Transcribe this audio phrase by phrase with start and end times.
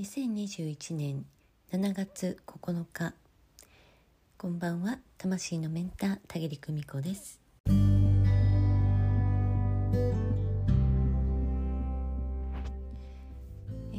[0.00, 1.26] 2021年
[1.70, 3.12] 7月9日
[4.38, 7.38] こんばんは魂のメンター田切久美子です。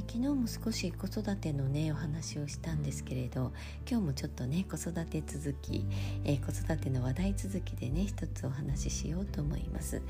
[0.08, 3.54] 昨日も少し子育てのねお話をしたんですけれど
[3.90, 5.86] 今日もちょっとね子育て続き、
[6.26, 10.02] え子育ての話題続きでね一つお話ししようと思います。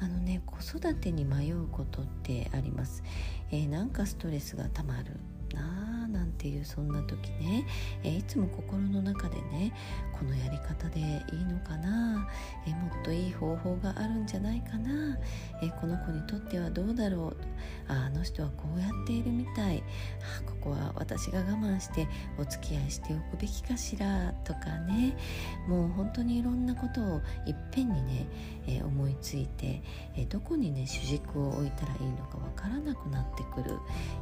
[0.00, 3.02] あのね子育てに迷うことってあります、
[3.50, 5.20] えー、なんかストレスがたまる
[5.54, 7.66] なあなんていうそんな時ね、
[8.02, 9.72] えー、いつも心の中でね
[10.18, 11.02] このやり方でい
[11.40, 12.28] いのかな、
[12.66, 15.16] えー、もっといい方法があるんじゃないかな、
[15.62, 17.36] え、この子にとってはどうだろう。
[17.88, 19.82] ああの人はこうやっているみたい。
[20.38, 22.06] あここは私が我慢して
[22.38, 25.16] お付き合いしておくべきかしらとかね。
[25.68, 28.26] もう本当にいろんなことをいっぺんにね、
[28.66, 29.82] え思いついて、
[30.16, 33.78] えどこにね主軸を置いたらいいのかわからなくなってくる、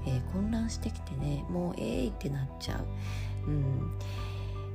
[0.06, 2.80] え混乱してきてねもうえいってなっちゃ
[3.46, 3.50] う。
[3.50, 3.98] うん。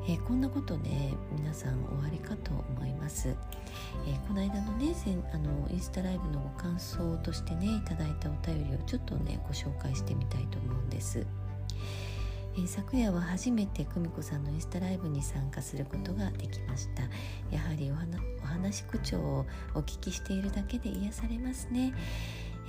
[0.09, 3.27] えー、こんなことね皆さんおありかと思います、
[4.07, 4.95] えー、この間のね
[5.33, 11.25] あのインスタライブのご感想としてねいただいたお便りをちょっとねご紹介してみたいと思うんです、
[12.57, 17.03] えー、昨夜は初めて久美子さんのインスタライブに参加することができました。
[17.55, 21.93] やはりお話口調をお聞きしているだけで癒されますね。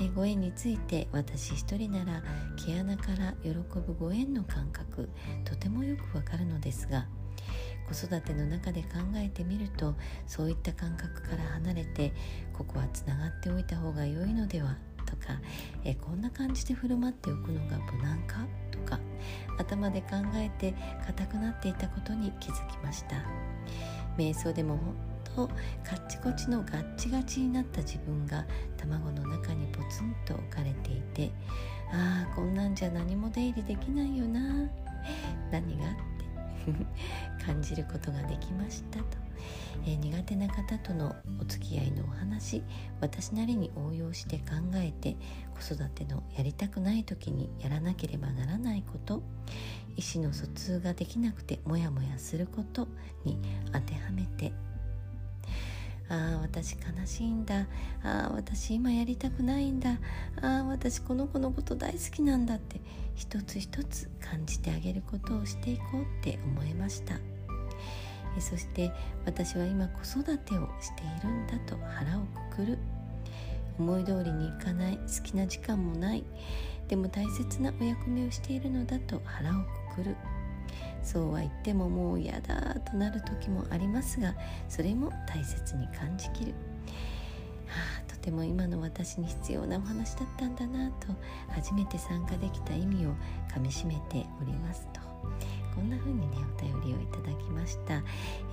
[0.00, 2.22] えご縁について私一人なら
[2.64, 5.08] 毛穴から喜ぶご縁の感覚
[5.44, 7.06] とてもよくわかるのですが
[7.88, 12.12] 子育ての中で考えてみるとそういった感覚から離れて
[12.52, 14.76] ここはつながっておいた方が良いのでは
[15.08, 15.40] とか
[15.84, 18.46] えこんな感じで振る舞っておくのが無難か？
[18.70, 19.00] とか
[19.58, 20.74] 頭で考えて
[21.06, 23.24] 硬くなっていたことに気づきました。
[24.18, 25.48] 瞑想でも本当
[25.88, 28.44] カッチコチのガッチガチになった自分が
[28.76, 31.30] 卵の中にポツンと置かれていて
[31.92, 34.40] ああこんなんじゃ何も出入りできないよな
[35.52, 35.84] 何が？
[37.44, 39.04] 感じることができましたと、
[39.84, 42.62] えー、苦手な方とのお付き合いのお話
[43.00, 45.16] 私なりに応用して考えて
[45.54, 49.22] 子育てのやりたくない時にやらなければならないこと
[49.96, 52.86] 意思の疎通ができなくてモヤモヤすること
[53.24, 53.38] に
[53.72, 54.52] 当てはめて
[56.08, 57.66] ああ私悲しいんだ。
[58.02, 59.98] ああ私今やりたくないんだ。
[60.40, 62.80] ああ私この子のこと大好きなんだって
[63.14, 67.14] 一つ一つ感じてあげることをしていこうって思いました。
[68.36, 68.92] えそして
[69.26, 72.78] 私は今子育てをしているんだと腹をくくる。
[73.78, 74.96] 思い通りにいかない。
[74.96, 76.24] 好きな時間もない。
[76.88, 79.54] でも大切なお役目をしているのだと腹を
[79.94, 80.16] くくる。
[81.08, 84.34] そうは言ってももう嫌だとなる時もありますが
[84.68, 86.52] それも大切に感じきる、
[87.66, 87.76] は
[88.06, 91.06] あ、とても今の私に必要なお話だったんだなと
[91.48, 93.14] 初めて参加できた意味を
[93.50, 95.00] かみしめておりますと。
[95.74, 98.02] こんな風にねお便りをいただきました、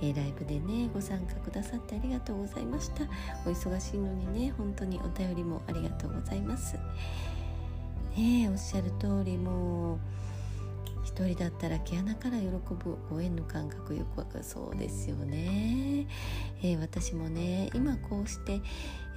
[0.00, 3.02] えー、ライブでねご参加くださってありがとうございました。
[3.44, 6.78] お忙しいのにね本当にお便りもありがとうございます。
[8.16, 9.98] ねおっしゃる通りもう
[11.06, 16.08] 一人だったら毛穴から喜ぶご縁の感覚よくわかるそうですよね、
[16.64, 18.60] えー、私もね今こうして、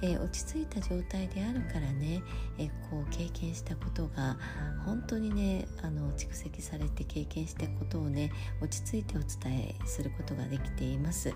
[0.00, 2.22] えー、落ち着いた状態であるからね、
[2.58, 4.38] えー、こう経験したことが
[4.86, 8.30] 本当にねあの蓄積されて経験したことをね
[8.62, 11.34] 落ち着いてお伝えすることができています。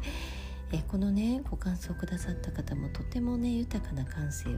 [0.73, 4.53] えこのねご感想くださった方もとてもね豊かな感性を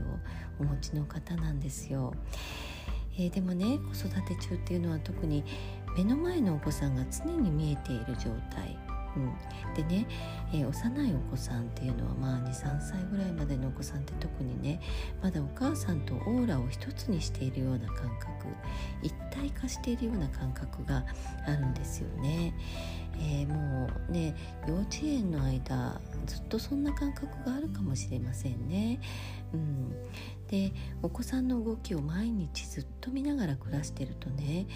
[0.59, 2.13] お持ちの方なんですよ。
[3.19, 5.43] えー、でもね子育て中っていうのは特に
[5.97, 8.77] 目の前のお子さんが常に見えている状態、
[9.17, 10.07] うん、でね、
[10.53, 14.79] えー、幼いお子さんっていうのはまあ23歳ぐらいまでのお子さんって特にね
[15.21, 18.47] まだお母さんとオーラを一つにしているような感覚
[19.01, 21.03] 一体化しているような感覚が
[21.45, 22.53] あるんですよね。
[23.19, 24.35] えー、もうね
[24.67, 28.99] 幼稚園の間ずっとそんな感覚があるかもしれませんね。
[29.53, 29.89] うん、
[30.47, 34.67] でお子さんの動きを毎日ずっと見ながら暮らしてるとね、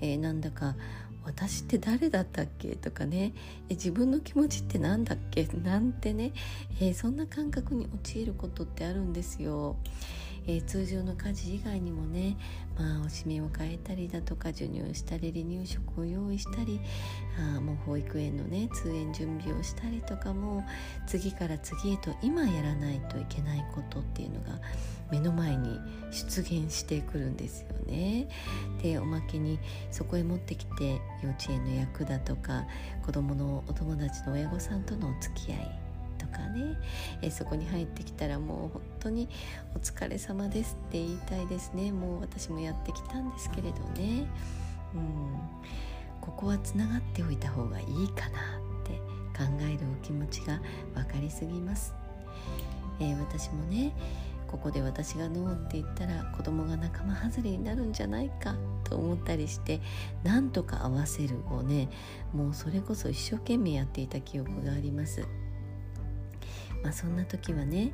[0.00, 0.76] えー、なんだか
[1.30, 2.74] 私って誰だったっけ？
[2.74, 3.32] とかね
[3.68, 5.46] 自分の気持ちって何だっけ？
[5.62, 6.32] なんてね、
[6.80, 9.76] えー、そんな感覚に陥ることってあるんですよ。
[10.46, 12.36] えー、通常の家事以外にもね、
[12.78, 16.80] まあ、おしめを変えたりだとか授乳したり離乳食を用意したり
[17.56, 20.64] あもう保育園のね通園準備をしたりとかも
[21.06, 24.58] 次から次へと今やらないといけないことっていうのが
[25.10, 25.80] 目の前に
[26.10, 28.28] 出現してくるんですよね。
[28.82, 29.58] でおまけに
[29.90, 32.64] そこへ持ってきて幼稚園の役だとか
[33.04, 35.78] 子どものお友達の親御さんとのお付き合い
[36.18, 36.76] とかね、
[37.22, 39.28] えそこに入ってきたらもう本当に
[39.74, 41.92] お疲れ様ですって言いたいですね。
[41.92, 44.26] もう私もやってきたんですけれどね。
[44.94, 45.80] うん。
[46.20, 48.38] ここはつながっておいた方がいいかな
[48.82, 48.92] って
[49.36, 50.60] 考えるお気持ちが
[50.94, 51.94] 分かりすぎます、
[53.00, 53.92] えー、私もね
[54.50, 59.80] ここで私がノーって言ったら子供が仲間外れになるんじゃないかと思ったりして
[60.24, 61.88] なんとか合わせるをね
[62.32, 65.24] もうそれこそ一生懸命やっていた記憶があります。
[66.82, 67.92] まあそんな時はね、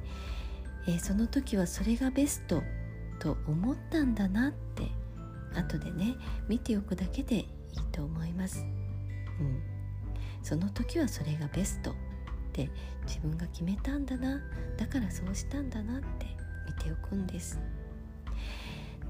[0.86, 2.62] えー、その時はそれがベスト
[3.18, 4.84] と思ったんだなって
[5.58, 6.14] 後でね
[6.48, 7.46] 見ておくだけでいい
[7.92, 8.64] と思います、
[9.40, 9.62] うん、
[10.42, 11.94] その時はそれがベストっ
[12.52, 12.70] て
[13.06, 14.40] 自分が決めたんだな
[14.78, 16.36] だからそうしたんだなって
[16.82, 17.60] ておくんです。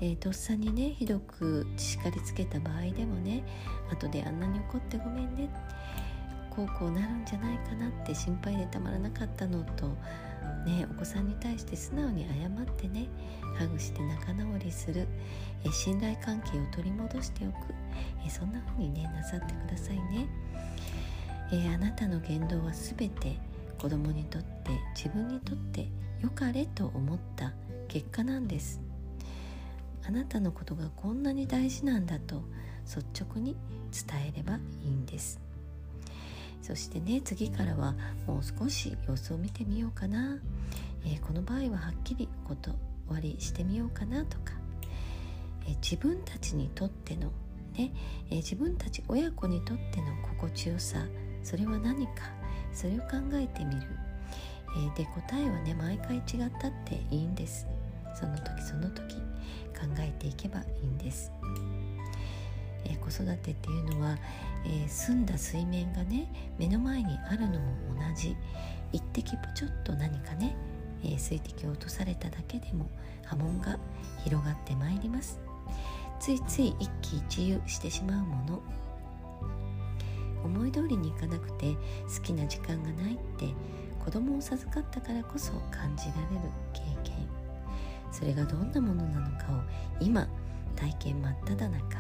[0.01, 3.43] でとっさにねひどく叱りつけた場合でもね
[3.91, 5.49] 後であんなに怒ってごめんね。
[6.51, 9.89] こうこうなるんじゃないかなって心配でたまらなかったのと
[10.65, 13.09] ねお子さんに対して素直に謝ってね
[13.59, 15.07] ハグして仲直りする。
[15.65, 17.57] え信頼関係を取り戻しておく。
[18.25, 20.29] えそんな風にねなさってくださいね。
[21.53, 23.39] えあなたの言動は全て
[23.79, 25.89] 子供にとって自分にとって
[26.27, 27.53] 良かれと思った
[27.87, 28.81] 結果なんです。
[30.05, 32.43] あなたのことがこんなに大事なんだと
[32.85, 33.57] 率直に
[33.93, 35.39] 伝えればいいんです。
[36.63, 37.95] そしてね次からは
[38.27, 40.37] もう少し様子を見てみようかな、
[41.05, 42.77] えー、この場合ははっきり断
[43.21, 44.55] りしてみようかなとか、
[45.65, 47.31] えー、自分たちにとっての
[47.79, 47.93] ね、
[48.31, 51.07] えー、自分たち親子にとっての心地よさ
[51.45, 52.15] それは何か？
[52.73, 53.83] それを考えてみる、
[54.77, 57.67] え、で答えはね毎回違ったっていいんです。
[58.15, 59.23] その時その時考
[59.99, 61.31] えていけばいいんです、
[62.87, 64.17] え、子育てっていうのは、
[64.65, 66.27] えー、澄んだ水面がね
[66.59, 68.37] 目の前にあるのも同じ。
[68.93, 70.57] 一滴ぽちょっと何かね、
[71.05, 72.89] え、水滴を落とされただけでも
[73.25, 73.79] 波紋が
[74.25, 75.39] 広がってまいります。
[76.21, 78.63] ついつい一喜一憂してしまうもの。
[80.45, 81.75] 思い通りにいかなくて
[82.17, 83.47] 好きな時間がないって
[84.07, 87.27] 子供を授かったからこそ感じられる経験。
[88.13, 89.61] それがどんなものなのかを
[90.01, 90.29] 今
[90.77, 91.99] 体験真っ只中。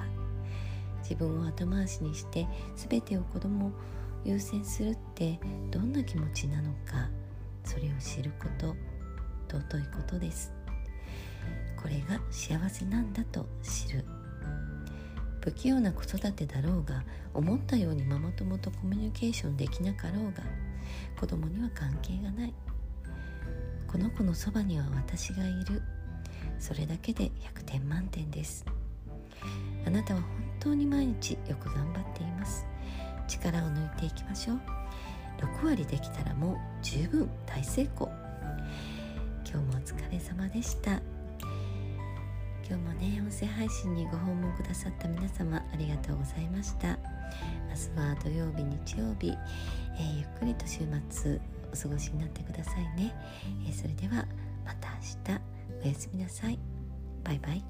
[1.02, 3.70] 自分を後回しにして全てを子供を
[4.24, 5.40] 優先するって
[5.72, 7.08] どんな気持ちなのか
[7.64, 8.76] それを知ること
[9.48, 10.52] 尊いことです。
[11.76, 14.04] これが幸せなんだと知る。
[15.46, 20.42] 不器用な子育てだろうが思ったようにママ友とコミュニケーションできなかろうが
[21.20, 22.54] 子供には関係がない。
[23.86, 25.82] この子のそばには私がいる。
[26.58, 28.66] それだけで100点満点です。
[29.86, 32.66] あなたは本当に毎日よく頑張っています。
[33.28, 34.60] 力を抜いていきましょう。
[35.62, 38.10] 6割できたらもう十分大成功。
[39.48, 41.15] 今日もお疲れ様でした。
[42.68, 46.98] 今日もね音声配信にご訪問くださった皆様ありがとうございました。
[47.68, 51.38] 明日は土曜日日曜日、えー、ゆっくりと週末
[51.72, 53.14] お過ごしになってくださいね、
[53.68, 54.26] えー、それでは
[54.64, 54.88] また
[55.28, 56.58] 明日おやすみなさい。
[57.22, 57.64] バイバイ。